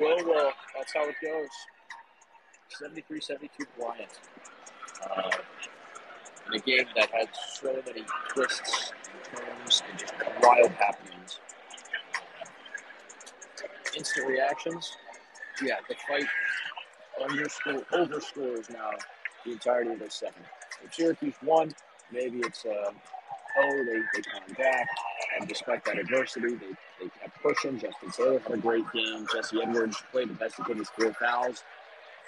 [0.00, 1.48] Well, well, that's how it goes.
[2.80, 3.48] 73-72
[3.78, 4.10] Bryant.
[5.02, 5.30] Uh,
[6.48, 11.40] in a game that had so many twists and turns and just wild happenings.
[13.96, 14.96] Instant reactions.
[15.62, 16.26] Yeah, the fight
[17.22, 18.90] underscore overscores now
[19.44, 20.44] the entirety of this second.
[20.84, 21.72] If Syracuse won,
[22.12, 22.90] maybe it's uh,
[23.58, 24.86] oh they, they come back
[25.38, 26.74] and despite that adversity they,
[27.42, 27.78] pushing.
[27.78, 29.26] Justin Taylor had a great game.
[29.32, 31.62] Jesse Edwards played the best he could with four fouls.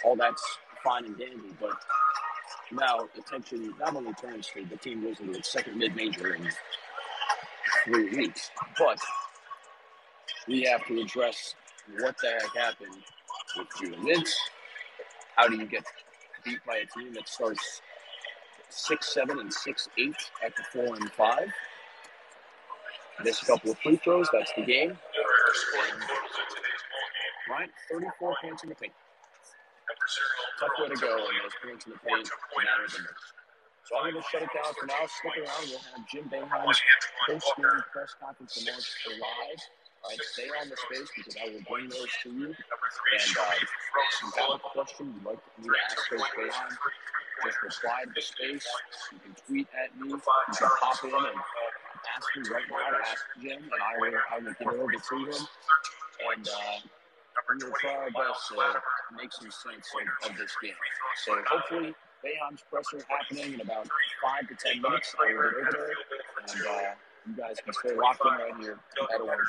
[0.04, 0.42] All that's
[0.84, 1.74] fine and dandy, but
[2.72, 6.48] now attention not only turns to the team losing its second mid-major in
[7.84, 8.98] three weeks, but
[10.46, 11.54] we have to address
[11.98, 12.94] what the heck happened
[13.56, 14.32] with Jalen Mintz.
[15.36, 15.84] How do you get
[16.44, 17.80] beat by a team that starts
[18.70, 21.48] six seven and six eight at the four and five?
[23.24, 24.28] Missed a couple of free throws.
[24.32, 24.96] That's the game.
[27.50, 28.92] Right, 34 points in the paint.
[30.61, 32.28] Tough way to go, and those points in the paint.
[33.89, 35.00] So I'm going to shut it down for now.
[35.08, 35.64] Stick around.
[35.64, 36.80] We'll have Jim Boeheim's
[37.27, 39.61] post-game press conference announced live.
[40.05, 42.52] All right, stay on the space because I will bring those to you.
[42.52, 46.72] And uh, if you have a question you'd like me to ask Coach Boeheim,
[47.44, 48.66] just reply to the space.
[49.11, 50.11] You can tweet at me.
[50.11, 51.41] You can pop in and
[52.16, 55.16] ask me right now to ask Jim, and I will, I will get over to
[55.16, 55.46] him.
[56.34, 56.78] And uh,
[57.48, 58.56] we will try our best to
[59.16, 60.74] make some sense of, of this game.
[61.24, 63.88] So hopefully, Boeheim's presser happening in about
[64.22, 65.14] five to ten minutes.
[65.18, 65.94] I will get over there,
[66.42, 66.94] and uh,
[67.27, 68.78] you guys can stay locked in right here
[69.14, 69.48] at Orange.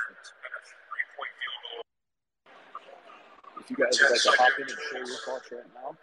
[3.59, 5.97] If you guys would like to hop in and share your thoughts right now,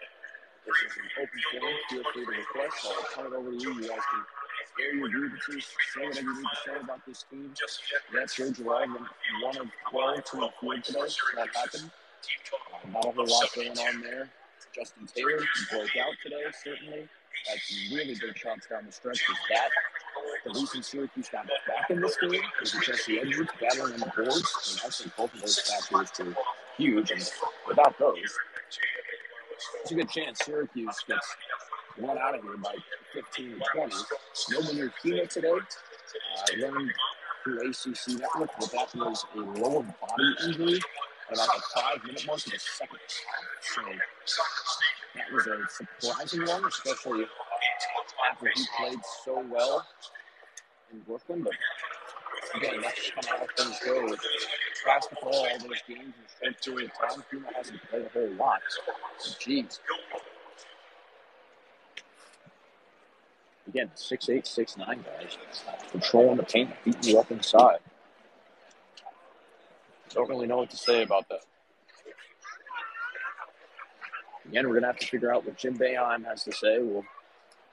[0.66, 1.77] this is an open forum.
[1.91, 2.86] Feel free to request.
[2.91, 3.75] I'll turn it over to you.
[3.75, 4.22] You guys can
[4.78, 7.52] your grievances, say whatever you need to say about this team.
[8.14, 8.91] That's Joe Girard,
[9.42, 11.00] one of 12 to the field today.
[11.36, 11.91] That happened.
[12.92, 14.28] Not a whole lot going on there.
[14.74, 17.08] Justin Taylor broke out today, certainly.
[17.48, 17.58] Had
[17.92, 19.70] really big shots down the stretch with that.
[20.44, 24.81] The reason Syracuse got back in this game was Jesse Edwards battling on the boards.
[24.82, 26.34] And I think both of those factors were
[26.76, 27.10] huge.
[27.10, 27.31] And
[27.69, 28.16] without those,
[29.75, 31.36] there's a good chance Syracuse gets
[31.99, 32.75] one out of here by
[33.15, 33.95] 15 to 20.
[34.51, 35.49] No Mounir Hima today.
[35.49, 35.59] Uh,
[36.53, 36.93] I learned
[37.43, 40.81] through ACC Network that that was a lower body injury
[41.33, 43.41] about the five minute mark of the second half.
[43.61, 43.83] So
[45.15, 45.59] that was a
[46.01, 47.27] surprising one, especially
[48.31, 49.87] after he played so well
[50.93, 51.43] in Brooklyn.
[51.43, 51.55] But
[52.63, 54.17] again, that's kind of how things go
[54.87, 57.25] basketball, all those games in a short time.
[57.33, 58.61] Hima hasn't played a whole lot.
[59.21, 59.81] Jeez.
[63.69, 65.37] Again, six eight, six nine guys
[65.91, 67.78] controlling the paint, beating you up inside.
[70.10, 71.41] Don't really know what to say about that.
[74.49, 76.78] Again, we're gonna have to figure out what Jim Boeheim has to say.
[76.78, 77.04] We'll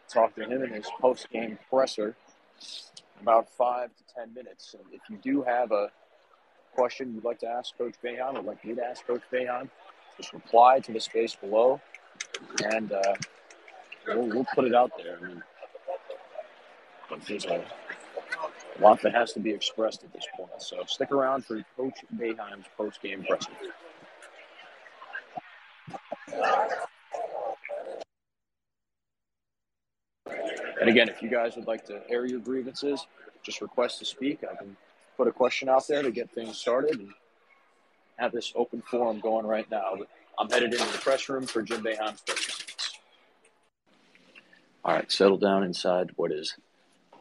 [0.09, 2.15] talk to him in his post game presser
[3.19, 4.73] in about five to ten minutes.
[4.73, 5.91] And if you do have a
[6.75, 9.69] question you'd like to ask Coach Boeheim or like me to ask Coach Boeheim,
[10.17, 11.79] just reply to the space below,
[12.65, 13.13] and uh,
[14.07, 15.19] we'll, we'll put it out there.
[15.21, 15.43] I mean,
[17.11, 20.49] a lot that has to be expressed at this point.
[20.59, 23.51] So stick around for Coach Boeheim's post-game presser.
[30.81, 33.05] And again, if you guys would like to air your grievances,
[33.41, 34.43] just request to speak.
[34.43, 34.75] I can
[35.15, 37.09] put a question out there to get things started and
[38.17, 39.93] have this open forum going right now.
[39.97, 42.65] But I'm headed into the press room for Jim Boeheim's press
[44.83, 46.57] All right, settle down inside what is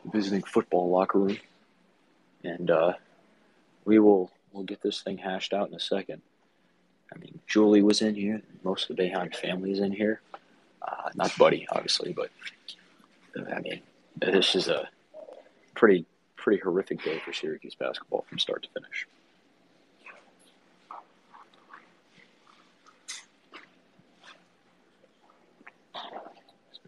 [0.05, 1.39] visiting football locker room,
[2.45, 2.95] and uh,
[3.85, 6.23] we will we'll get this thing hashed out in a second.
[7.15, 8.43] I mean, Julie was in here.
[8.65, 10.21] Most of the Boeheim family is in here.
[10.81, 12.31] Uh, not Buddy, obviously, but
[13.37, 13.81] I mean,
[14.17, 14.89] this is a
[15.75, 19.07] pretty pretty horrific day for Syracuse basketball from start to finish.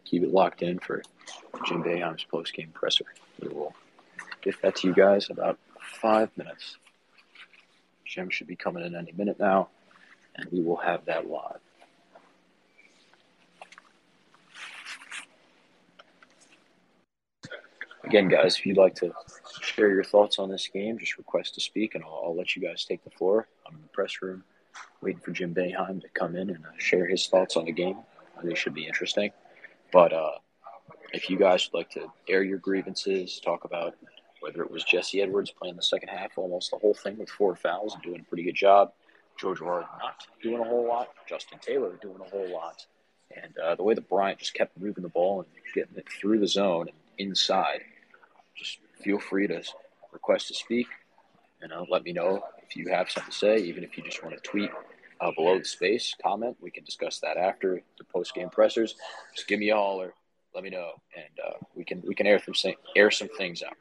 [0.04, 1.02] Keep it locked in for
[1.66, 3.06] Jim Boeheim's post-game presser.
[3.40, 3.74] We will
[4.42, 6.76] get that to you guys about five minutes.
[8.04, 9.68] Jim should be coming in any minute now,
[10.36, 11.60] and we will have that live.
[18.04, 19.12] Again, guys, if you'd like to
[19.62, 22.60] share your thoughts on this game, just request to speak, and I'll, I'll let you
[22.60, 23.48] guys take the floor.
[23.66, 24.44] I'm in the press room
[25.00, 27.96] waiting for Jim Boeheim to come in and uh, share his thoughts on the game.
[28.42, 29.30] They should be interesting.
[29.92, 30.32] But uh,
[31.14, 33.94] if you guys would like to air your grievances, talk about
[34.40, 37.56] whether it was Jesse Edwards playing the second half, almost the whole thing with four
[37.56, 38.92] fouls and doing a pretty good job,
[39.38, 42.84] Joe Girard not doing a whole lot, Justin Taylor doing a whole lot,
[43.34, 46.40] and uh, the way that Bryant just kept moving the ball and getting it through
[46.40, 47.80] the zone and inside.
[48.56, 49.62] Just feel free to
[50.12, 50.86] request to speak.
[51.62, 54.22] You know, let me know if you have something to say, even if you just
[54.22, 54.70] want to tweet
[55.20, 56.56] uh, below the space, comment.
[56.60, 58.94] We can discuss that after the post game pressers.
[59.34, 60.12] Just give me a holler,
[60.54, 63.76] let me know, and uh, we can we can air some air some things out.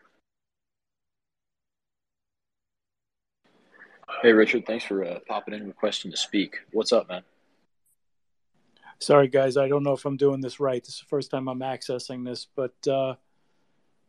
[4.21, 6.57] Hey Richard, thanks for uh, popping in, requesting to speak.
[6.71, 7.23] What's up, man?
[8.99, 10.83] Sorry, guys, I don't know if I'm doing this right.
[10.83, 13.15] This is the first time I'm accessing this, but uh,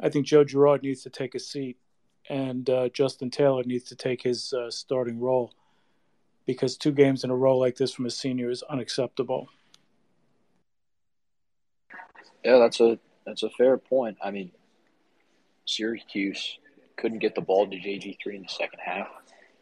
[0.00, 1.78] I think Joe Girard needs to take a seat
[2.28, 5.52] and uh, Justin Taylor needs to take his uh, starting role
[6.46, 9.48] because two games in a row like this from a senior is unacceptable.
[12.44, 14.18] Yeah, that's a that's a fair point.
[14.22, 14.52] I mean,
[15.64, 16.58] Syracuse
[16.96, 19.08] couldn't get the ball to JG three in the second half.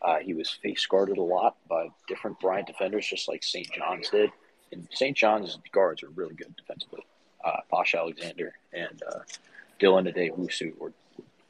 [0.03, 3.71] Uh, he was face guarded a lot by different Bryant defenders, just like St.
[3.71, 4.31] John's did.
[4.73, 5.17] And St.
[5.17, 7.07] John's guards are really good defensively.
[7.45, 9.21] Uh, Posh Alexander and uh,
[9.81, 10.93] Dylan Addae-Wusu were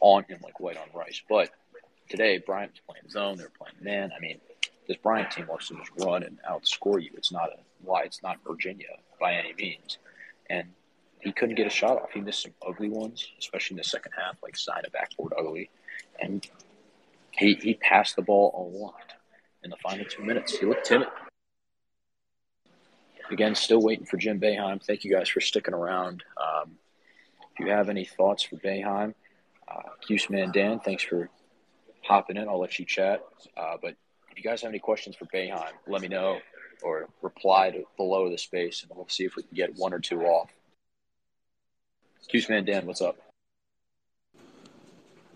[0.01, 1.23] on him like white on rice.
[1.29, 1.51] But
[2.11, 3.39] today, Bryant was playing zone.
[3.39, 4.13] They were playing man.
[4.15, 4.39] I mean,
[4.87, 7.11] this Bryant team wants to just run and outscore you.
[7.15, 8.89] It's not a why it's not Virginia
[9.19, 9.99] by any means.
[10.51, 10.69] And
[11.23, 12.11] he couldn't get a shot off.
[12.13, 15.71] He missed some ugly ones, especially in the second half, like side of backboard ugly.
[16.21, 16.47] And
[17.31, 19.15] he he passed the ball a lot
[19.63, 20.59] in the final two minutes.
[20.59, 21.09] He looked timid.
[23.31, 24.83] Again, still waiting for Jim Boeheim.
[24.83, 26.25] Thank you guys for sticking around.
[26.37, 26.73] Um,
[27.53, 29.15] if you have any thoughts for Boeheim,
[29.69, 31.31] uh, Cuse Man Dan, thanks for
[32.03, 32.49] hopping in.
[32.49, 33.23] I'll let you chat.
[33.57, 33.95] Uh, but
[34.31, 36.41] if you guys have any questions for Boeheim, let me know
[36.83, 40.01] or reply to below the space, and we'll see if we can get one or
[40.01, 40.51] two off.
[42.29, 43.17] Cuse Man Dan, what's up?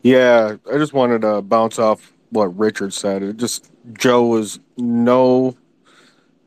[0.02, 3.22] Yeah, I just wanted to bounce off what Richard said.
[3.22, 5.56] It just Joe was no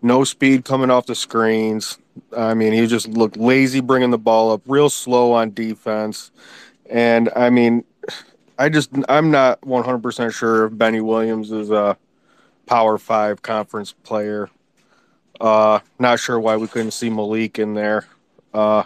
[0.02, 1.98] no speed coming off the screens.
[2.36, 6.32] I mean, he just looked lazy bringing the ball up, real slow on defense.
[6.90, 7.84] And I mean,
[8.58, 11.98] I just I'm not 100% sure if Benny Williams is a
[12.66, 14.50] Power 5 conference player.
[15.40, 18.06] Uh not sure why we couldn't see Malik in there.
[18.54, 18.84] Uh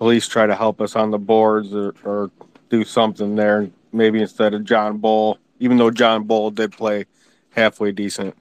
[0.00, 2.30] at least try to help us on the boards or, or
[2.68, 7.06] do something there maybe instead of John Bull, even though John Bull did play
[7.50, 8.36] halfway decent.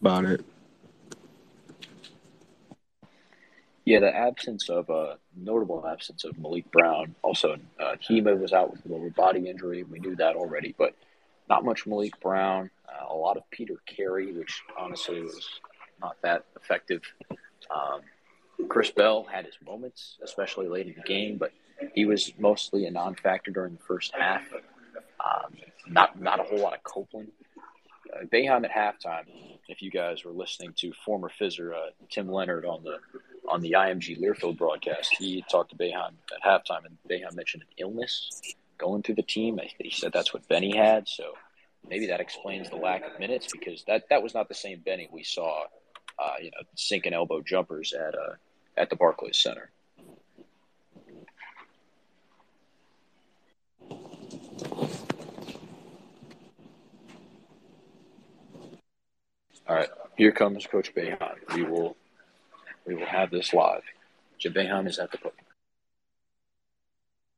[0.00, 0.44] About it.
[3.84, 7.14] Yeah, the absence of a uh, notable absence of Malik Brown.
[7.22, 9.82] Also, uh, Hima was out with a lower body injury.
[9.82, 10.94] We knew that already, but
[11.48, 12.70] not much Malik Brown.
[12.88, 15.48] Uh, a lot of Peter Carey, which honestly was
[16.00, 17.02] not that effective.
[17.70, 18.00] Um,
[18.68, 21.52] Chris Bell had his moments, especially late in the game, but
[21.94, 24.42] he was mostly a non-factor during the first half.
[24.52, 25.54] Um,
[25.88, 27.30] not not a whole lot of Copeland.
[28.12, 29.24] Uh, Boeheim at halftime.
[29.68, 32.98] If you guys were listening to former Fizzer uh, Tim Leonard on the
[33.48, 37.68] on the IMG Learfield broadcast, he talked to Boeheim at halftime, and Boeheim mentioned an
[37.78, 38.30] illness
[38.78, 39.58] going through the team.
[39.78, 41.32] He said that's what Benny had, so
[41.88, 45.08] maybe that explains the lack of minutes because that that was not the same Benny
[45.10, 45.64] we saw,
[46.18, 48.34] uh, you know, sinking elbow jumpers at uh,
[48.76, 49.70] at the Barclays Center.
[59.68, 61.36] All right, here comes Coach Boeheim.
[61.54, 61.96] We will
[62.84, 63.82] we will have this live.
[64.38, 65.46] Jim Boeheim is at the podium.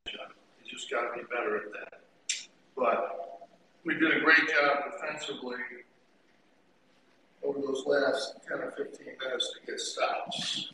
[0.06, 0.18] You
[0.70, 2.00] just got to be better at that.
[2.76, 3.48] But
[3.84, 5.56] we did a great job defensively
[7.44, 10.70] over those last 10 or 15 minutes to get stops.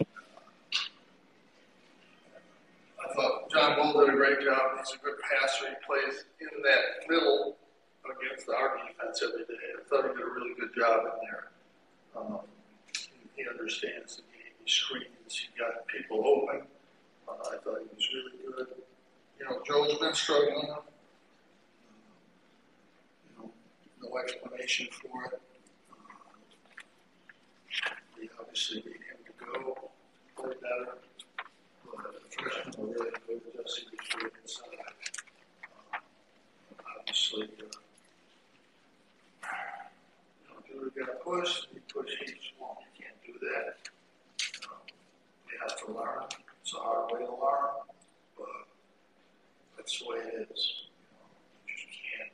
[3.61, 4.79] John Bull did a great job.
[4.79, 5.69] He's a good passer.
[5.69, 7.59] He plays in that middle
[8.09, 9.61] against our defense every day.
[9.76, 11.50] I thought he did a really good job in there.
[12.17, 12.38] Um,
[12.97, 14.52] he, he understands the game.
[14.64, 15.05] He screens.
[15.29, 16.62] He got people open.
[17.29, 18.69] Uh, I thought he was really good.
[19.38, 20.71] You know, Joe's been struggling.
[20.71, 20.81] Uh,
[23.29, 23.50] you know,
[24.02, 25.40] no explanation for it.
[25.93, 29.90] Uh, we obviously need him to go
[30.35, 30.97] play better.
[32.41, 33.41] Freshman were really good.
[33.57, 33.85] Was
[34.43, 34.91] inside.
[40.81, 42.55] We're to push, we push each.
[42.59, 42.67] You
[42.99, 43.77] can't do that.
[44.65, 44.79] Um,
[45.51, 46.25] you have to learn.
[46.63, 47.75] It's a hard way to learn,
[48.37, 48.47] but
[49.77, 50.73] that's the way it is.
[50.79, 51.29] You, know,
[51.69, 52.33] you just can't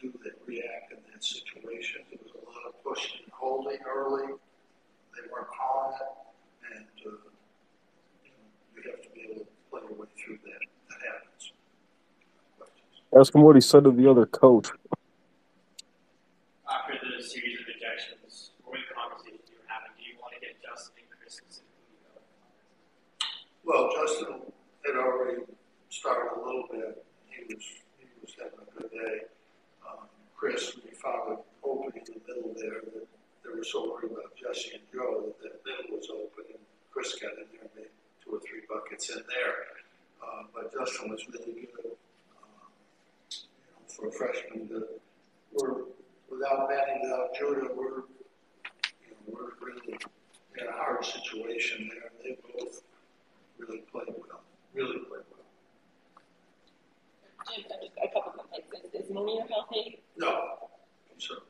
[0.00, 2.02] do that, react in that situation.
[2.10, 4.26] There was a lot of pushing holding early.
[4.26, 7.16] They weren't calling it, and uh,
[8.24, 8.44] you, know,
[8.76, 10.60] you have to be able to play your way through that.
[10.90, 11.52] That happens.
[13.16, 14.70] Ask him what he said to the other coach.
[16.66, 19.94] After the series these are projections, what were the conversations you were having?
[19.94, 22.18] Do you want to get Justin and Chris specifically?
[23.62, 24.50] Well, Justin
[24.82, 25.46] had already
[25.94, 27.06] started a little bit.
[27.30, 27.62] He was,
[28.02, 29.30] he was having a good day.
[29.86, 33.06] Um, Chris, he found an opening in the middle there that
[33.46, 37.14] they were so worried about Jesse and Joe that that middle was open and Chris
[37.22, 37.94] got in there and made
[38.26, 39.54] two or three buckets in there.
[40.18, 41.94] Uh, but Justin was really good.
[43.94, 44.86] For a freshman to,
[45.52, 45.84] we're,
[46.28, 48.02] without Manny, without Judah, we're,
[48.98, 49.94] you know, we're really
[50.58, 52.10] in a hard situation there.
[52.24, 52.82] They both
[53.56, 54.42] really played well,
[54.74, 55.46] really played well.
[57.46, 58.66] Jim, just a couple of things.
[58.82, 60.02] Is, is Munir healthy?
[60.16, 61.46] No, I'm sorry.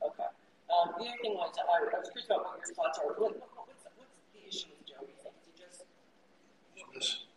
[0.00, 0.32] Okay.
[0.72, 3.12] Um, the other thing was, I, I was curious about what your thoughts are.
[3.12, 5.04] What, what, what's, what's the issue with Joe?
[5.04, 5.36] You think?
[5.36, 5.84] Is he just,
[6.96, 7.28] Listen,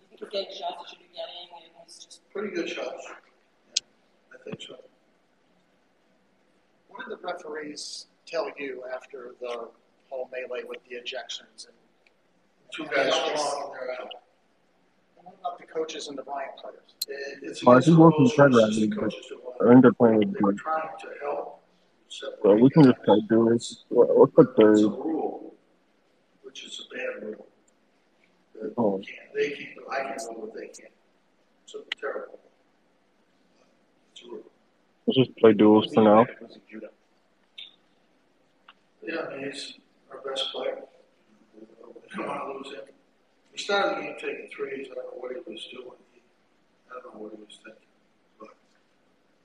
[0.00, 3.06] you think he's getting shots he should be getting and he's just, pretty good shots.
[3.08, 3.84] Yeah,
[4.34, 4.76] I think so.
[6.88, 9.68] What did the referees tell you after the
[10.10, 11.66] whole melee with the ejections?
[11.66, 11.74] And,
[12.72, 14.00] Two guys long and they're out.
[15.16, 16.80] and what about the coaches and the Bryant players?
[17.08, 19.02] It- It's Well, I against think the we're rules concerned for about assistant it, but
[19.10, 20.58] coaches to want- I think they're playing with They were good.
[20.58, 21.62] trying to help
[22.08, 22.42] separate.
[22.42, 23.84] So we can just try to do this.
[23.88, 24.78] What- What's the It's a third?
[24.82, 25.54] rule,
[26.42, 27.46] which is a bad rule.
[28.78, 28.98] Oh.
[28.98, 30.92] you can't, they can't, I can go, but they can't.
[31.74, 32.38] A terrible.
[34.12, 34.44] It's a rule.
[35.06, 36.24] Let's just play duels for now.
[39.02, 39.74] Yeah, he's
[40.10, 40.78] our best player.
[41.54, 41.66] We
[42.16, 42.86] don't want to lose him.
[43.52, 44.88] He started the game taking threes.
[44.90, 46.00] I don't know what he was doing.
[46.90, 47.90] I don't know what he was thinking.
[48.38, 48.54] But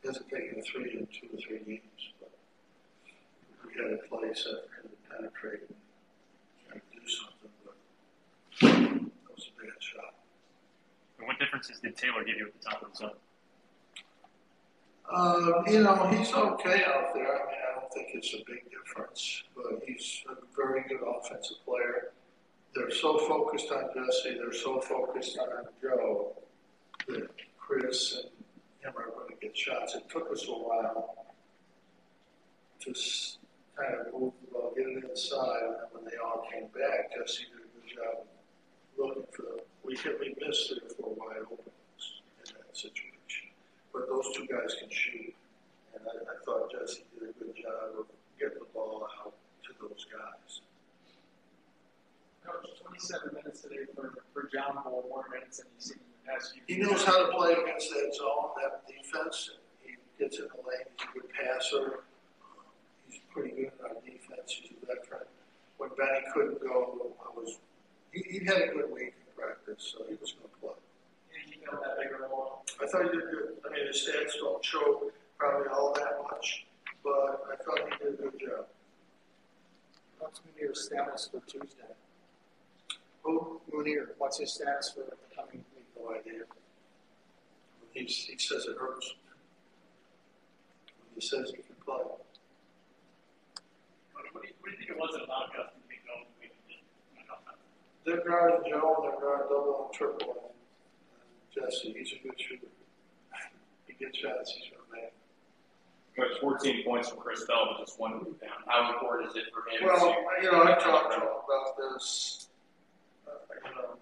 [0.01, 2.03] he hasn't taken a three in two or three games.
[2.19, 2.31] But
[3.65, 4.59] we had a play him to
[5.09, 5.69] penetrate
[6.71, 7.53] and do something.
[7.65, 7.75] But
[8.61, 10.13] that was a bad shot.
[11.21, 13.11] And what differences did Taylor give you at the top of the zone?
[15.07, 17.27] Uh, you know, he's okay out there.
[17.27, 21.57] I mean, I don't think it's a big difference, but he's a very good offensive
[21.63, 22.11] player.
[22.73, 26.37] They're so focused on Jesse, they're so focused on Joe
[27.07, 28.31] that Chris and
[28.79, 29.93] him are going to get shots.
[29.93, 31.27] It took us a while
[32.79, 32.93] to
[33.77, 37.13] kind of move the ball, get it inside, and then when they all came back,
[37.13, 38.25] Jesse did a good job
[38.97, 39.65] looking for them.
[39.83, 43.49] We hit, we missed three or four wide openings in that situation.
[43.93, 45.33] But those two guys can shoot.
[45.93, 48.05] And I, I thought Jesse did a good job of
[48.39, 49.33] getting the ball out
[49.65, 50.61] to those guys.
[52.45, 56.31] Coach, 27 minutes today for, for John Ball, more minutes than he's seen in the
[56.31, 59.51] past few He knows how to play against that zone, that defense.
[59.81, 62.05] He gets in the lane, he's a good passer.
[63.09, 65.25] He's pretty good our defense, he's a veteran.
[65.77, 67.57] When Benny couldn't go, I was,
[68.11, 70.77] he, he had a good week practice, so he was gonna play.
[71.49, 72.63] He felt that bigger ball.
[72.81, 73.57] I thought he did good.
[73.65, 76.65] I mean, his stats don't show probably all that much,
[77.03, 78.65] but I thought he did a good job.
[80.19, 81.89] What's Munir's status for Tuesday?
[83.23, 83.61] Who?
[83.73, 85.87] Munir, what's his status for the coming week?
[85.97, 86.43] No idea.
[87.93, 89.15] He's, he says it hurts.
[91.15, 91.97] He says he can play.
[94.13, 96.39] What, what, do you, what do you think it was about Justin being going the
[96.39, 96.81] way he did?
[98.05, 100.51] They're guarding Joe, and they're guarding double and triple,
[101.55, 102.67] and Jesse, he's a good shooter.
[103.87, 105.13] He gets shots, he's gonna make.
[106.15, 108.63] Coach, 14 points from Chris Bell, but just one rebound.
[108.67, 110.43] How important is it for him Well, to?
[110.45, 112.49] you know, I've talked to him about this,
[113.27, 113.31] uh,
[113.69, 113.97] you know.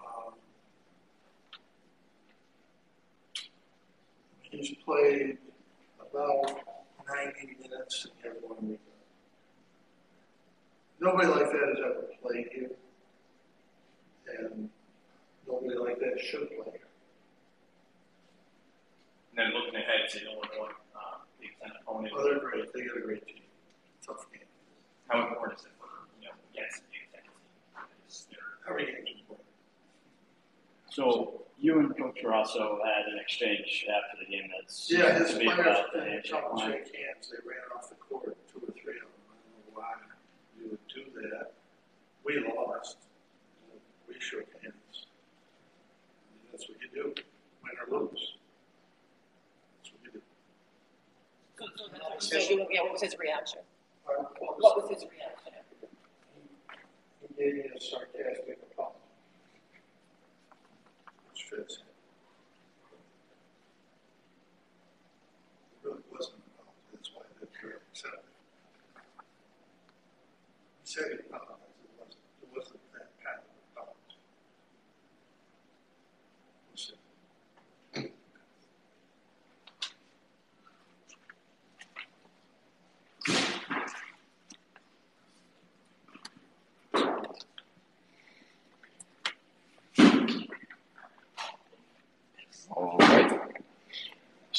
[0.00, 0.34] Um,
[4.50, 5.38] He's played
[6.00, 6.60] about
[7.08, 8.78] ninety minutes and he had one.
[11.04, 12.70] Nobody like that has ever played here.
[14.40, 14.70] And
[15.46, 16.88] nobody like that should play here.
[19.36, 22.96] And then looking ahead to Illinois, uh, Big Ten opponent, Well, they're great, they got
[22.96, 23.42] a great team,
[24.06, 24.48] tough game.
[25.08, 25.92] how important is it for,
[26.22, 27.84] you know, against the Big Ten team?
[28.08, 28.26] Is
[28.66, 29.46] Every game's important.
[30.88, 35.38] So you and Coach Rosso had an exchange after the game that's Yeah, his to
[35.38, 38.72] be players didn't handshake come and shake hands, they ran off the court, two or
[38.72, 39.92] three of them, I don't know why
[40.56, 41.52] you would do that.
[42.24, 42.96] We lost,
[44.08, 45.06] we shook hands.
[46.50, 47.14] That's what you do,
[47.62, 48.36] win or lose.
[49.76, 50.22] That's what you do.
[51.58, 53.60] so, so that's what you yeah, what was his reaction?
[54.04, 55.52] What What was his reaction?
[57.36, 58.98] He gave me a sarcastic apology.
[61.30, 61.86] Which fits him.
[65.72, 68.24] It really wasn't an apology, that's why I didn't really accept it.
[70.84, 74.18] He said he apologized, it wasn't, it wasn't that kind of apology.
[76.70, 76.94] We'll see.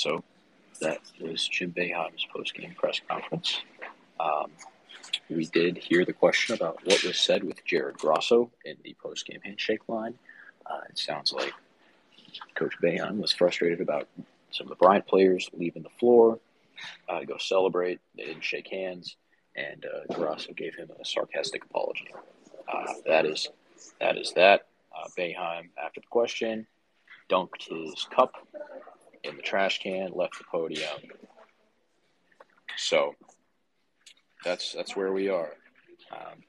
[0.05, 0.23] So
[0.81, 3.61] that was Jim Boeheim's post-game press conference.
[4.19, 4.51] Um,
[5.31, 9.39] we did hear the question about what was said with Jared Grasso in the post-game
[9.43, 10.13] handshake line.
[10.63, 11.51] Uh, it sounds like
[12.53, 14.07] Coach Boeheim was frustrated about
[14.51, 16.37] some of the Bryant players leaving the floor
[17.09, 17.99] uh, to go celebrate.
[18.15, 19.15] They didn't shake hands,
[19.55, 22.13] and uh, Grasso gave him a sarcastic apology.
[22.71, 23.47] Uh, that is
[23.99, 24.67] that is that.
[24.95, 26.67] Uh, Boeheim, after the question,
[27.27, 28.35] dunked his cup
[29.25, 30.99] in the trash can, left the podium.
[32.77, 33.15] So
[34.43, 35.53] that's that's where we are.
[36.11, 36.43] Um,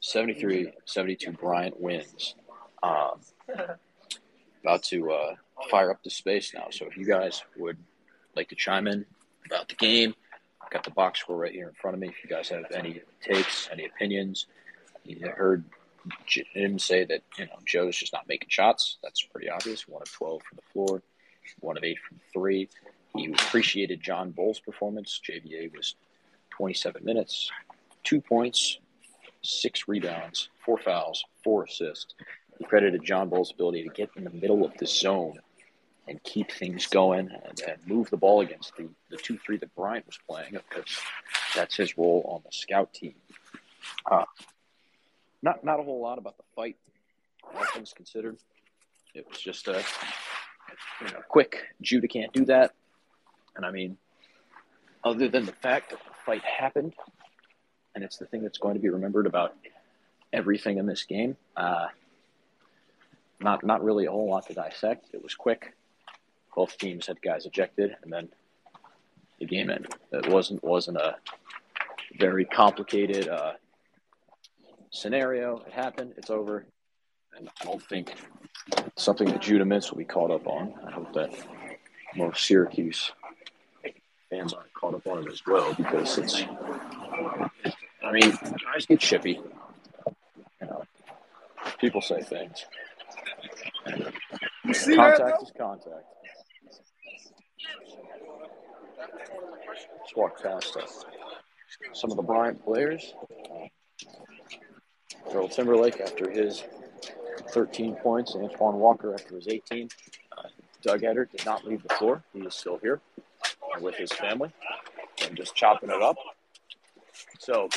[0.00, 2.34] 73 72 Bryant wins.
[2.82, 3.20] Um,
[4.62, 5.34] about to uh,
[5.70, 6.66] fire up the space now.
[6.70, 7.78] So if you guys would
[8.34, 9.06] like to chime in
[9.46, 10.14] about the game,
[10.62, 12.08] I've got the box score right here in front of me.
[12.08, 14.46] If you guys have any takes, any opinions,
[15.04, 15.64] you heard
[16.26, 18.98] Jim say that you know Joe's just not making shots.
[19.02, 19.86] That's pretty obvious.
[19.86, 21.02] One of twelve from the floor,
[21.60, 22.68] one of eight from three.
[23.14, 25.20] He appreciated John Bull's performance.
[25.28, 25.96] JVA was
[26.50, 27.50] 27 minutes,
[28.04, 28.78] two points,
[29.42, 32.14] six rebounds, four fouls, four assists.
[32.58, 35.38] He credited John Bull's ability to get in the middle of the zone
[36.08, 39.74] and keep things going and, and move the ball against the, the 2 3 that
[39.74, 40.98] Bryant was playing because
[41.54, 43.14] that's his role on the scout team.
[44.10, 44.24] Uh,
[45.42, 46.76] not, not a whole lot about the fight,
[47.44, 48.36] all things considered.
[49.14, 49.82] It was just a
[51.00, 51.58] you know, quick.
[51.80, 52.72] Judah can't do that.
[53.56, 53.96] And I mean,
[55.04, 56.94] other than the fact that the fight happened,
[57.94, 59.54] and it's the thing that's going to be remembered about
[60.32, 61.36] everything in this game.
[61.56, 61.88] Uh,
[63.40, 65.08] not not really a whole lot to dissect.
[65.12, 65.74] It was quick.
[66.54, 68.28] Both teams had guys ejected, and then
[69.38, 69.92] the game ended.
[70.12, 71.16] It wasn't wasn't a
[72.18, 73.52] very complicated uh,
[74.90, 75.58] scenario.
[75.66, 76.14] It happened.
[76.16, 76.66] It's over,
[77.36, 78.14] and I don't think
[78.96, 80.74] something that Judah Mintz will be caught up on.
[80.86, 81.30] I hope that
[82.16, 83.12] most Syracuse
[84.30, 86.42] fans aren't caught up on it as well because it's.
[88.04, 88.30] I mean,
[88.72, 89.40] guys get chippy.
[90.60, 90.82] You know,
[91.78, 92.64] people say things.
[94.64, 96.04] You see contact is contact.
[100.04, 100.86] Just walk past uh,
[101.92, 103.14] some of the Bryant players.
[105.32, 106.62] Earl Timberlake after his
[107.50, 109.88] 13 points, Antoine Walker after his 18.
[110.36, 110.42] Uh,
[110.82, 112.22] Doug Edert did not leave the floor.
[112.32, 113.00] He is still here
[113.80, 114.50] with his family
[115.26, 116.16] and just chopping it up.
[117.38, 117.68] So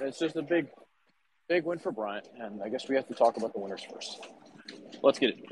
[0.00, 0.68] it's just a big,
[1.48, 2.28] big win for Bryant.
[2.38, 4.26] And I guess we have to talk about the winners first.
[5.02, 5.44] Let's get it.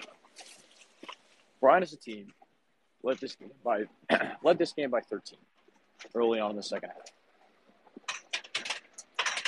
[1.61, 2.33] Bryant as a team
[3.03, 3.85] led this game by
[4.43, 5.39] led this game by 13
[6.15, 7.13] early on in the second half.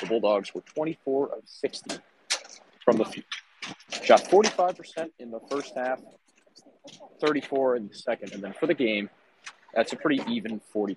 [0.01, 1.99] The Bulldogs were 24 of 60
[2.88, 3.27] from the field.
[4.03, 6.01] Shot 45% in the first half,
[7.20, 9.11] 34 in the second, and then for the game,
[9.74, 10.96] that's a pretty even 40%.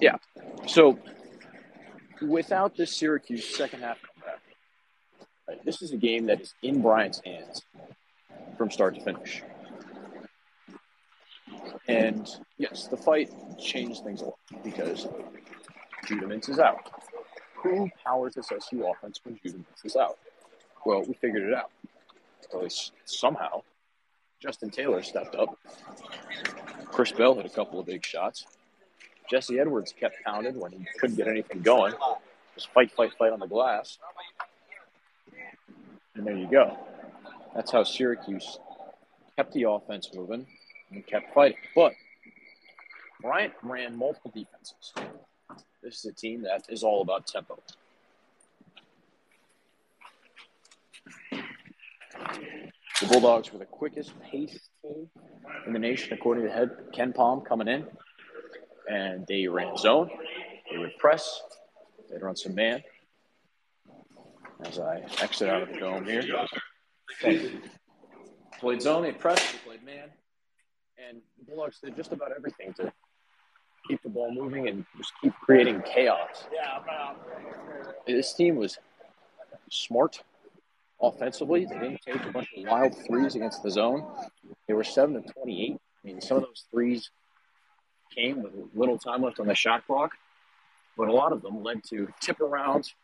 [0.00, 0.18] Yeah.
[0.68, 1.00] So
[2.22, 4.40] without this Syracuse second half comeback,
[5.48, 7.62] right, this is a game that is in Bryant's hands
[8.56, 9.42] from start to finish.
[11.88, 15.08] And yes, the fight changed things a lot because
[16.06, 16.88] Judah Mintz is out.
[17.62, 20.18] Who powers this SU offense when Judah is out?
[20.84, 21.70] Well, we figured it out.
[22.52, 23.62] At least somehow.
[24.40, 25.58] Justin Taylor stepped up.
[26.86, 28.46] Chris Bell hit a couple of big shots.
[29.30, 31.94] Jesse Edwards kept pounding when he couldn't get anything going.
[32.54, 33.98] Just fight, fight, fight on the glass.
[36.14, 36.76] And there you go.
[37.54, 38.58] That's how Syracuse
[39.36, 40.46] kept the offense moving
[40.90, 41.58] and kept fighting.
[41.74, 41.92] But
[43.20, 44.92] Bryant ran multiple defenses.
[45.82, 47.58] This is a team that is all about tempo.
[53.00, 55.08] The Bulldogs were the quickest paced team
[55.66, 57.86] in the nation, according to head KenPom coming in.
[58.90, 60.10] And they ran zone,
[60.70, 61.40] they would press,
[62.10, 62.82] they'd run some man.
[64.64, 66.22] As I exit out of the dome here,
[67.24, 67.52] okay.
[68.58, 70.10] played zone, they pressed, they played man.
[71.08, 72.92] And the Bulldogs did just about everything to
[73.88, 76.44] keep the ball moving and just keep creating chaos.
[78.06, 78.78] This team was
[79.70, 80.22] smart
[81.00, 81.64] offensively.
[81.64, 84.04] They didn't take a bunch of wild threes against the zone.
[84.66, 85.76] They were seven to twenty-eight.
[85.76, 87.10] I mean, some of those threes
[88.14, 90.12] came with little time left on the shot clock,
[90.96, 92.94] but a lot of them led to tip arounds,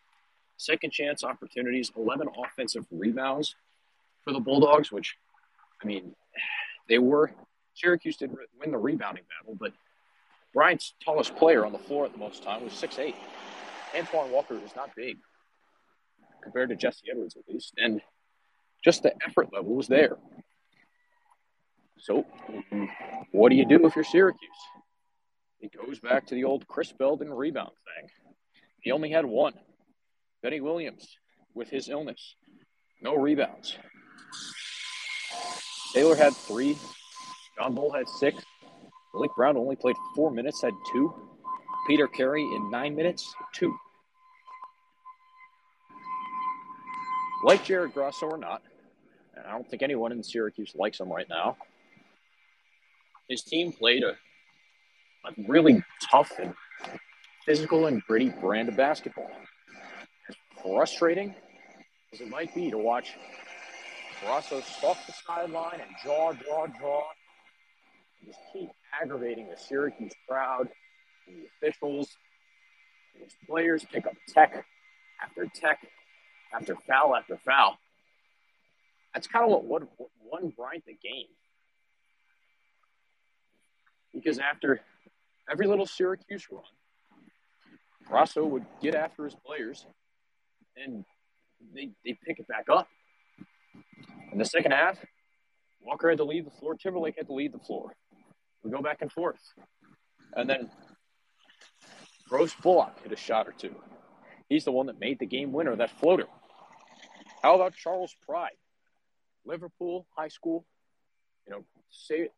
[0.56, 3.54] second chance opportunities, eleven offensive rebounds
[4.24, 4.90] for the Bulldogs.
[4.90, 5.16] Which,
[5.82, 6.14] I mean,
[6.88, 7.32] they were
[7.74, 9.72] Syracuse did win the rebounding battle, but
[10.56, 13.14] Bryant's tallest player on the floor at the most time was six eight.
[13.94, 15.18] Antoine Walker is not big
[16.42, 17.74] compared to Jesse Edwards, at least.
[17.76, 18.00] And
[18.82, 20.16] just the effort level was there.
[21.98, 22.24] So,
[23.32, 24.40] what do you do if you're Syracuse?
[25.60, 28.08] It goes back to the old Chris Belden rebound thing.
[28.80, 29.52] He only had one.
[30.42, 31.18] Benny Williams,
[31.52, 32.34] with his illness,
[33.02, 33.76] no rebounds.
[35.92, 36.78] Taylor had three.
[37.58, 38.42] John Bull had six.
[39.16, 41.10] Malik Brown only played four minutes, had two.
[41.86, 43.74] Peter Carey in nine minutes, two.
[47.42, 48.60] Like Jared Grasso or not,
[49.34, 51.56] and I don't think anyone in Syracuse likes him right now,
[53.28, 56.52] his team played a, a really tough and
[57.46, 59.30] physical and gritty brand of basketball.
[60.28, 61.34] As frustrating
[62.12, 63.14] as it might be to watch
[64.22, 67.02] Grasso stalk the sideline and jaw, jaw, jaw,
[68.24, 70.68] just keep aggravating the Syracuse crowd
[71.26, 72.16] the officials
[73.22, 74.64] his players pick up tech
[75.22, 75.86] after tech
[76.54, 77.76] after foul after foul.
[79.14, 81.26] That's kind of what, what, won Bryant the game.
[84.14, 84.80] Because after
[85.50, 86.62] every little Syracuse run,
[88.06, 89.86] Grasso would get after his players
[90.76, 91.04] and
[91.74, 92.88] they, they pick it back up.
[94.32, 94.98] In the second half,
[95.80, 97.94] Walker had to leave the floor, Timberlake had to leave the floor.
[98.66, 99.38] We go back and forth.
[100.34, 100.68] And then
[102.28, 103.72] Gross Bullock hit a shot or two.
[104.48, 106.26] He's the one that made the game winner, that floater.
[107.42, 108.56] How about Charles Pride?
[109.44, 110.66] Liverpool High School,
[111.46, 111.64] you know,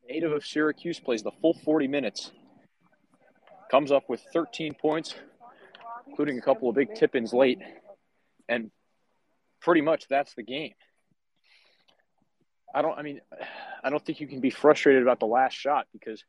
[0.07, 2.31] native of Syracuse, plays the full 40 minutes,
[3.71, 5.15] comes up with 13 points,
[6.07, 7.59] including a couple of big tip ins late,
[8.51, 8.71] and
[9.63, 10.75] pretty much that's the game.
[12.75, 13.21] I don't, I mean,
[13.85, 16.25] I don't think you can be frustrated about the last shot because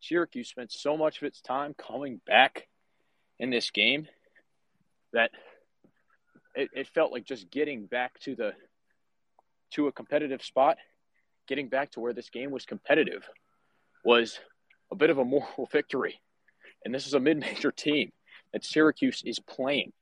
[0.00, 2.68] Syracuse spent so much of its time coming back
[3.38, 4.06] in this game
[5.12, 5.30] that
[6.54, 8.52] it, it felt like just getting back to the
[9.72, 10.76] to a competitive spot,
[11.48, 13.28] getting back to where this game was competitive
[14.04, 14.38] was
[14.92, 16.20] a bit of a moral victory.
[16.84, 18.12] And this is a mid-major team
[18.52, 19.92] that Syracuse is playing.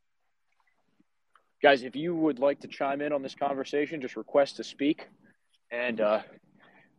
[1.63, 5.07] Guys, if you would like to chime in on this conversation, just request to speak,
[5.73, 6.21] and uh,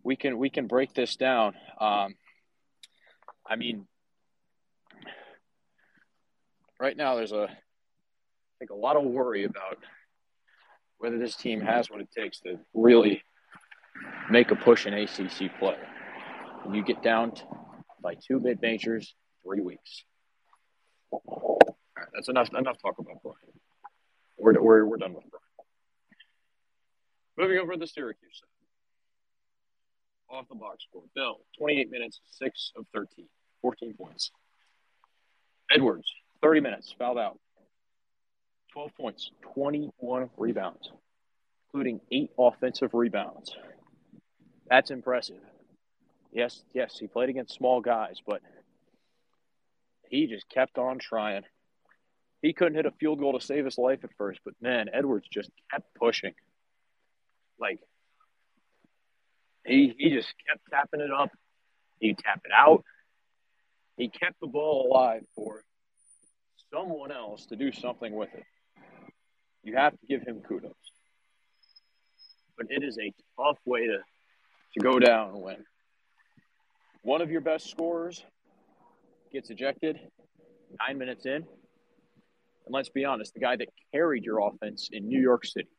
[0.04, 1.54] we can we can break this down.
[1.80, 2.16] Um,
[3.48, 3.86] I mean,
[6.80, 9.78] right now there's a I think a lot of worry about
[10.98, 13.24] whether this team has what it takes to really
[14.30, 15.78] make a push in ACC play.
[16.72, 17.34] You get down
[18.02, 20.04] by two mid majors, three weeks.
[22.14, 22.50] that's enough.
[22.58, 23.38] Enough talk about Bryant.
[24.38, 25.44] We're, we're, we're done with Bryant.
[27.38, 28.53] Moving over to the Syracuse side.
[30.30, 31.04] Off the box score.
[31.16, 33.28] Bell, 28 minutes, 6 of 13,
[33.62, 34.32] 14 points.
[35.70, 37.40] Edwards, 30 minutes, fouled out.
[38.74, 40.92] 12 points, 21 rebounds,
[41.68, 43.56] including eight offensive rebounds.
[44.68, 45.40] That's impressive.
[46.32, 48.42] Yes, yes, he played against small guys, but
[50.10, 51.44] he just kept on trying.
[52.42, 55.28] He couldn't hit a field goal to save his life at first, but man, Edwards
[55.32, 56.34] just kept pushing.
[57.60, 57.80] Like
[59.66, 61.30] he he just kept tapping it up.
[62.00, 62.84] He'd tap it out.
[63.98, 65.64] He kept the ball alive for
[66.74, 68.44] someone else to do something with it.
[69.64, 70.74] You have to give him kudos.
[72.58, 75.58] But it is a tough way to, to go down when
[77.04, 78.24] one of your best scorers
[79.32, 80.00] gets ejected
[80.80, 81.36] nine minutes in.
[82.66, 85.70] And let's be honest, the guy that carried your offense in New York City,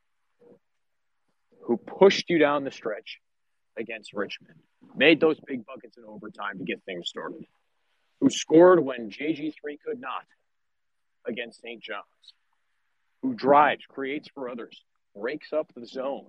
[1.62, 3.18] who pushed you down the stretch
[3.76, 4.58] against Richmond,
[4.96, 7.44] made those big buckets in overtime to get things started,
[8.20, 10.24] who scored when JG3 could not
[11.26, 11.82] against St.
[11.82, 12.34] John's,
[13.22, 14.84] who drives, creates for others,
[15.16, 16.26] breaks up the zone.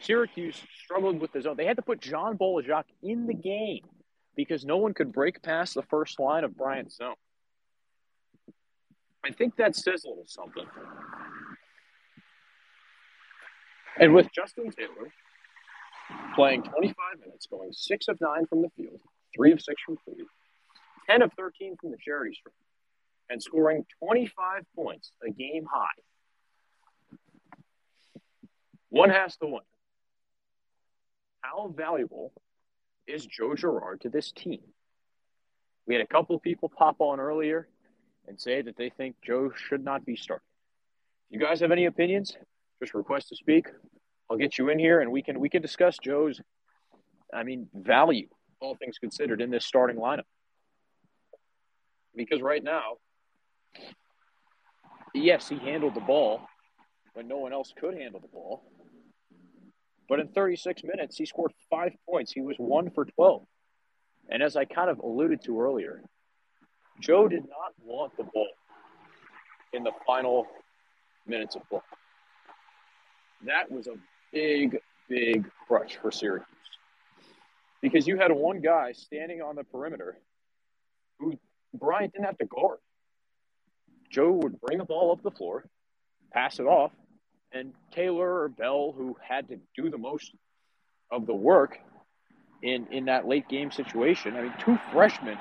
[0.00, 1.56] Syracuse struggled with the zone.
[1.56, 3.84] They had to put John Bol Ajak in the game
[4.36, 7.14] because no one could break past the first line of Bryant's zone.
[9.24, 10.66] I think that says a little something.
[13.98, 15.12] And with Justin Taylor
[16.34, 19.00] playing 25 minutes, going 6 of 9 from the field,
[19.36, 20.26] 3 of 6 from three,
[21.08, 22.54] 10 of 13 from the charity stripe,
[23.30, 25.86] and scoring 25 points, a game high.
[28.90, 29.66] One has to wonder
[31.40, 32.32] how valuable
[33.06, 34.60] is Joe Girard to this team?
[35.86, 37.68] We had a couple of people pop on earlier
[38.26, 40.46] and say that they think Joe should not be starting.
[41.30, 42.36] You guys have any opinions?
[42.80, 43.68] Just request to speak.
[44.30, 46.40] I'll get you in here and we can we can discuss Joe's
[47.32, 48.28] I mean value,
[48.60, 50.24] all things considered, in this starting lineup.
[52.14, 52.96] Because right now,
[55.14, 56.40] yes, he handled the ball
[57.14, 58.62] when no one else could handle the ball.
[60.08, 62.32] But in 36 minutes, he scored five points.
[62.32, 63.42] He was one for 12.
[64.28, 66.02] And as I kind of alluded to earlier,
[67.00, 68.48] Joe did not want the ball
[69.72, 70.46] in the final
[71.26, 71.80] minutes of play.
[73.46, 73.94] That was a
[74.32, 74.78] big,
[75.08, 76.46] big crutch for Syracuse.
[77.80, 80.18] Because you had one guy standing on the perimeter
[81.18, 81.38] who
[81.72, 82.78] Bryant didn't have to guard.
[84.10, 85.64] Joe would bring the ball up the floor,
[86.32, 86.90] pass it off,
[87.52, 90.32] and Taylor or Bell, who had to do the most
[91.10, 91.78] of the work
[92.62, 94.36] in, in that late game situation.
[94.36, 95.38] I mean, two freshmen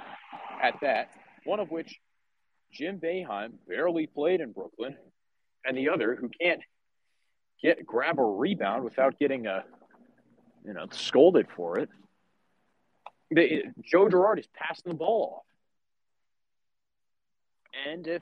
[0.62, 1.10] at that,
[1.46, 2.00] one of which
[2.72, 4.96] Jim Boeheim barely played in Brooklyn,
[5.66, 6.62] and the other who can't
[7.66, 9.64] get grab a rebound without getting a
[10.66, 11.90] you know scolded for it.
[13.34, 15.46] They, Joe Girard is passing the ball off.
[17.92, 18.22] And if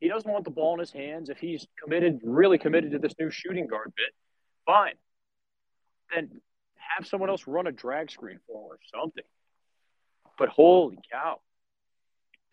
[0.00, 3.12] he doesn't want the ball in his hands, if he's committed, really committed to this
[3.20, 4.14] new shooting guard bit,
[4.64, 4.94] fine.
[6.12, 6.40] Then
[6.96, 9.24] have someone else run a drag screen for him or something.
[10.38, 11.40] But holy cow,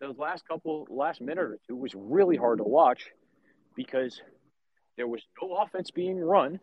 [0.00, 3.06] those last couple, last minute or two was really hard to watch
[3.74, 4.20] because
[4.96, 6.58] there was no offense being run,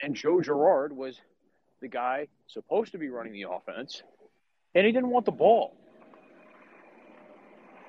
[0.00, 1.20] and Joe Girard was
[1.80, 4.02] the guy supposed to be running the offense,
[4.74, 5.76] and he didn't want the ball.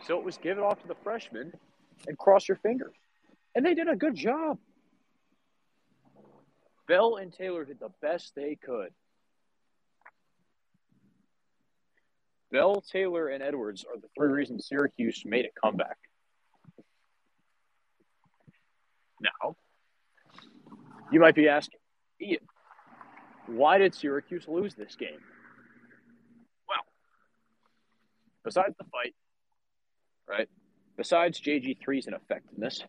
[0.05, 1.53] So it was give it off to the freshmen
[2.07, 2.93] and cross your fingers.
[3.55, 4.57] And they did a good job.
[6.87, 8.89] Bell and Taylor did the best they could.
[12.51, 15.97] Bell, Taylor, and Edwards are the three reasons Syracuse made a comeback.
[19.23, 19.55] Now,
[21.11, 21.79] you might be asking,
[22.21, 22.39] Ian,
[23.47, 25.19] why did Syracuse lose this game?
[26.67, 26.83] Well,
[28.43, 29.15] besides the fight,
[30.27, 30.49] right?
[30.97, 32.83] Besides JG3's ineffectiveness,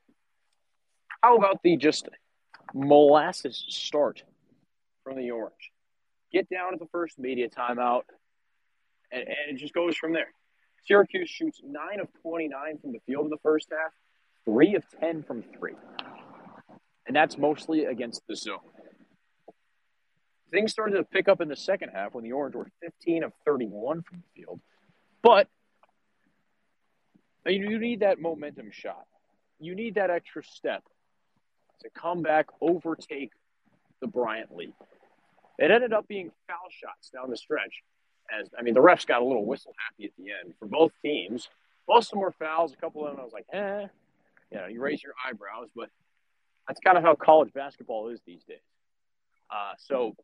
[1.22, 2.08] how about the just
[2.74, 4.22] molasses start
[5.04, 5.70] from the Orange?
[6.32, 8.02] Get down at the first media timeout,
[9.12, 10.28] and, and it just goes from there.
[10.86, 13.92] Syracuse shoots 9 of 29 from the field in the first half,
[14.44, 15.72] 3 of 10 from 3.
[17.06, 18.58] And that's mostly against the zone.
[20.50, 23.32] Things started to pick up in the second half when the Orange were 15 of
[23.44, 24.60] 31 from the field.
[25.22, 25.48] But
[27.46, 29.04] you need that momentum shot.
[29.58, 30.82] You need that extra step
[31.82, 33.32] to come back, overtake
[34.00, 34.72] the Bryant lead.
[35.58, 37.82] It ended up being foul shots down the stretch.
[38.32, 40.92] As I mean, the refs got a little whistle happy at the end for both
[41.02, 41.48] teams.
[41.88, 42.72] Most of them were fouls.
[42.72, 43.86] A couple of them, I was like, eh.
[44.50, 45.90] You know, you raise your eyebrows, but
[46.66, 48.58] that's kind of how college basketball is these days.
[49.50, 50.16] Uh, so,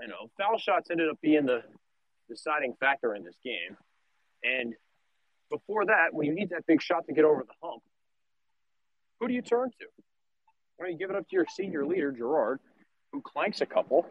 [0.00, 1.62] you know, foul shots ended up being the
[2.28, 3.76] deciding factor in this game.
[4.42, 4.74] And
[5.50, 7.82] before that, when you need that big shot to get over the hump,
[9.20, 9.86] who do you turn to?
[10.78, 12.60] Well, you give it up to your senior leader, Girard,
[13.12, 14.06] who clanks a couple.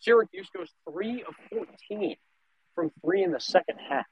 [0.00, 2.16] Syracuse goes three of 14
[2.74, 4.04] from three in the second half.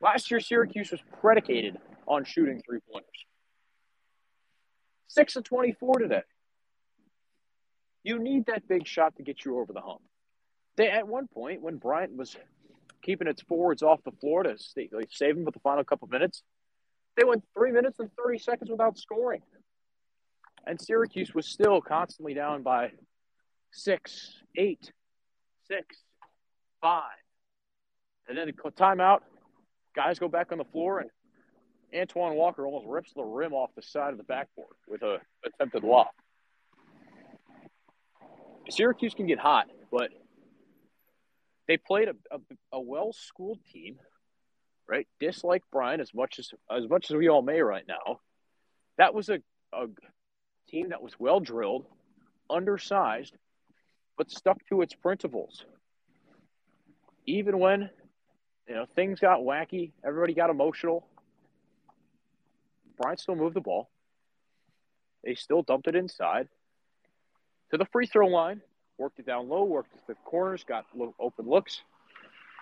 [0.00, 3.24] Last year, Syracuse was predicated on shooting three pointers.
[5.14, 6.22] Six of 24 today.
[8.02, 10.02] You need that big shot to get you over the hump.
[10.76, 12.36] They, at one point, when Bryant was
[13.00, 16.42] keeping its forwards off the floor to save them for the final couple minutes.
[17.16, 19.42] They went three minutes and 30 seconds without scoring.
[20.66, 22.90] And Syracuse was still constantly down by
[23.70, 24.90] six, eight,
[25.68, 25.96] six,
[26.80, 27.04] five.
[28.26, 29.20] And then the timeout,
[29.94, 31.10] guys go back on the floor, and
[31.94, 35.84] Antoine Walker almost rips the rim off the side of the backboard with a attempted
[35.84, 36.08] lob.
[38.68, 40.10] Syracuse can get hot, but–
[41.66, 42.38] they played a, a,
[42.72, 43.98] a well schooled team,
[44.88, 45.06] right?
[45.20, 48.20] Dislike Brian as much as as much as we all may right now.
[48.98, 49.38] That was a,
[49.72, 49.86] a
[50.68, 51.86] team that was well drilled,
[52.50, 53.34] undersized,
[54.16, 55.64] but stuck to its principles.
[57.26, 57.90] Even when
[58.68, 61.06] you know things got wacky, everybody got emotional.
[62.96, 63.90] Bryant still moved the ball.
[65.24, 66.48] They still dumped it inside
[67.70, 68.60] to the free throw line
[68.98, 70.86] worked it down low, worked the corners, got
[71.18, 71.80] open looks,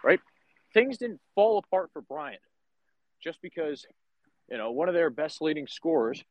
[0.03, 0.21] right?
[0.75, 2.41] Things didn't fall apart for Bryant
[3.23, 3.85] just because,
[4.51, 6.23] you know, one of their best leading scorers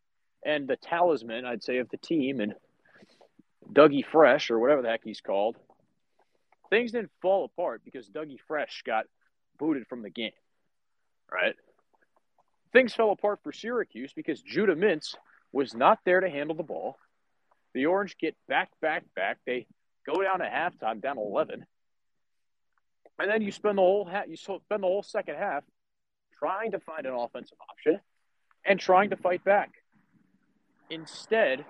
[0.46, 2.56] and the talisman, I'd say, of the team and
[3.72, 5.58] Dougie Fresh or whatever the heck he's called,
[6.70, 9.06] things didn't fall apart because Dougie Fresh got
[9.60, 10.32] booted from the game,
[11.32, 11.56] right?
[12.74, 15.16] Things fell apart for Syracuse because Judah Mintz
[15.52, 16.98] was not there to handle the ball.
[17.74, 19.40] The Orange get back, back, back.
[19.46, 19.68] They
[20.06, 21.66] go down at halftime, down 11,
[23.20, 25.64] and then you spend the whole ha- you spend the whole second half
[26.40, 28.00] trying to find an offensive option
[28.66, 29.72] and trying to fight back.
[30.90, 31.64] instead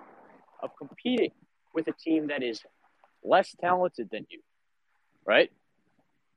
[0.62, 1.30] of competing
[1.74, 2.60] with a team that is
[3.22, 4.40] less talented than you,
[5.24, 5.50] right?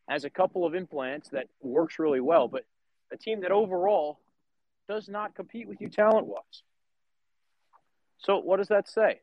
[0.07, 2.63] Has a couple of implants that works really well, but
[3.11, 4.19] a team that overall
[4.87, 6.63] does not compete with you talent wise.
[8.17, 9.21] So, what does that say?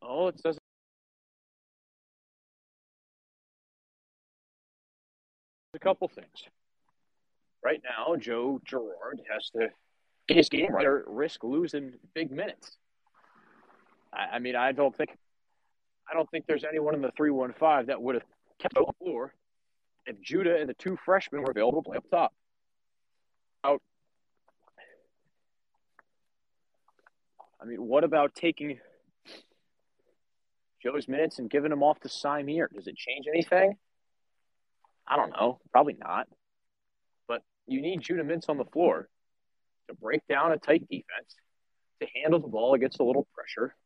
[0.00, 0.60] Oh, it doesn't.
[5.74, 6.44] A couple things.
[7.64, 9.68] Right now, Joe Girard has to
[10.28, 12.76] get his game right or risk losing big minutes.
[14.12, 15.10] I, I mean, I don't think,
[16.10, 18.24] I don't think there's anyone in the three one five that would have
[18.58, 19.32] kept the floor
[20.06, 22.34] if Judah and the two freshmen were available to play up top.
[23.64, 23.80] Out.
[27.60, 28.80] I mean, what about taking
[30.82, 32.68] Joe's minutes and giving him off to Symir?
[32.74, 33.76] Does it change anything?
[35.06, 35.60] I don't know.
[35.70, 36.26] Probably not.
[37.28, 39.08] But you need Judah Mintz on the floor
[39.88, 41.36] to break down a tight defense,
[42.00, 43.76] to handle the ball against a little pressure,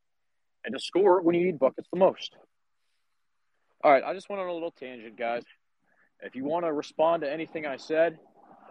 [0.64, 2.34] and to score when you need buckets the most.
[3.84, 5.42] All right, I just went on a little tangent, guys.
[6.22, 8.18] If you want to respond to anything I said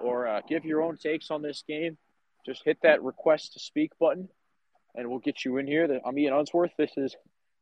[0.01, 1.97] or uh, give your own takes on this game,
[2.45, 4.29] just hit that request to speak button
[4.95, 5.99] and we'll get you in here.
[6.05, 6.71] I'm Ian Unsworth.
[6.77, 7.15] This is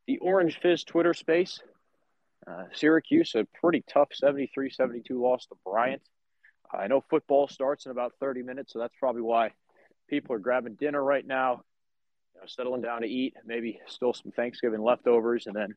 [0.08, 1.60] the Orange Fizz Twitter space.
[2.46, 6.02] Uh, Syracuse, a pretty tough 73 72 loss to Bryant.
[6.72, 9.52] I know football starts in about 30 minutes, so that's probably why
[10.10, 11.63] people are grabbing dinner right now,
[12.36, 15.76] you know, settling down to eat, maybe still some Thanksgiving leftovers, and then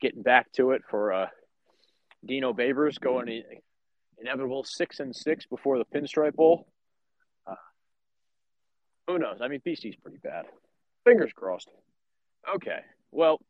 [0.00, 1.26] getting back to it for uh,
[2.24, 3.42] Dino Babers going in,
[4.20, 6.66] inevitable six and six before the Pinstripe Bowl.
[7.46, 7.54] Uh,
[9.06, 9.38] who knows?
[9.40, 10.46] I mean, BC's pretty bad.
[11.04, 11.68] Fingers crossed.
[12.54, 12.80] Okay.
[13.10, 13.40] Well,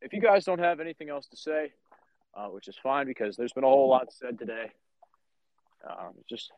[0.00, 1.72] if you guys don't have anything else to say,
[2.34, 4.70] uh, which is fine because there's been a whole lot said today,
[5.88, 6.50] um, just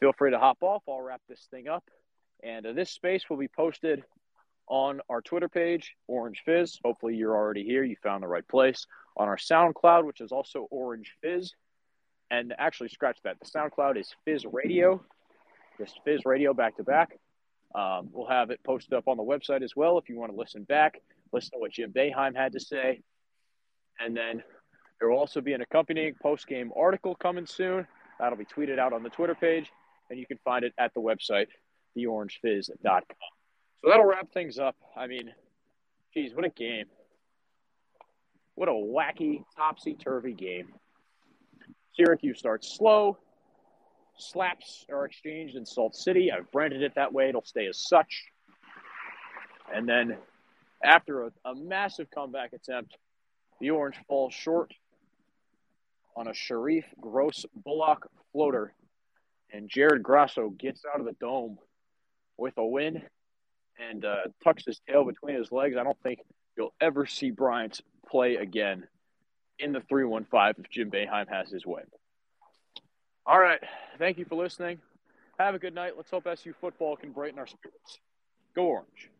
[0.00, 0.82] feel free to hop off.
[0.88, 1.84] I'll wrap this thing up.
[2.42, 4.02] And uh, this space will be posted
[4.68, 6.78] on our Twitter page, Orange Fizz.
[6.84, 7.84] Hopefully, you're already here.
[7.84, 8.86] You found the right place.
[9.16, 11.52] On our SoundCloud, which is also Orange Fizz.
[12.32, 13.36] And actually, scratch that.
[13.40, 15.04] The SoundCloud is Fizz Radio,
[15.78, 17.18] just Fizz Radio back to back.
[17.74, 20.38] Um, we'll have it posted up on the website as well if you want to
[20.38, 23.02] listen back, listen to what Jim Boeheim had to say.
[24.00, 24.42] And then
[24.98, 27.86] there will also be an accompanying post game article coming soon.
[28.18, 29.70] That'll be tweeted out on the Twitter page,
[30.08, 31.48] and you can find it at the website,
[31.98, 33.02] theorangefizz.com.
[33.82, 34.76] So that'll wrap things up.
[34.96, 35.34] I mean,
[36.14, 36.86] geez, what a game.
[38.54, 40.72] What a wacky, topsy turvy game.
[41.94, 43.18] Syracuse starts slow.
[44.16, 46.30] Slaps are exchanged in Salt City.
[46.30, 47.28] I've branded it that way.
[47.28, 48.24] It'll stay as such.
[49.74, 50.16] And then
[50.84, 52.96] after a, a massive comeback attempt,
[53.60, 54.72] the Orange falls short
[56.16, 58.74] on a Sherif Gross Bullock floater.
[59.52, 61.58] And Jared Grasso gets out of the dome
[62.38, 63.02] with a win
[63.78, 65.76] and uh, tucks his tail between his legs.
[65.78, 66.20] I don't think
[66.56, 68.86] you'll ever see Bryant play again
[69.62, 71.82] in the 315 if Jim Boeheim has his way.
[73.26, 73.60] All right.
[73.98, 74.78] Thank you for listening.
[75.38, 75.92] Have a good night.
[75.96, 77.98] Let's hope SU football can brighten our spirits.
[78.54, 79.10] Go Orange.